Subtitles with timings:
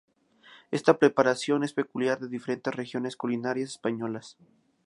[0.71, 4.35] Esta preparación es peculiar de diferentes regiones culinarias españolas.